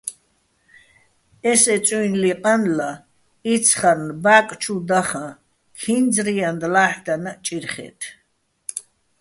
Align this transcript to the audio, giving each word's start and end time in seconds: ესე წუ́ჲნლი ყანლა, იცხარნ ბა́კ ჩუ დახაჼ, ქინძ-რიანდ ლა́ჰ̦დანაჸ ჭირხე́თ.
ესე 1.51 1.75
წუ́ჲნლი 1.85 2.31
ყანლა, 2.41 2.91
იცხარნ 3.53 4.03
ბა́კ 4.23 4.47
ჩუ 4.61 4.75
დახაჼ, 4.87 5.25
ქინძ-რიანდ 5.79 6.61
ლა́ჰ̦დანაჸ 6.73 7.37
ჭირხე́თ. 7.45 7.99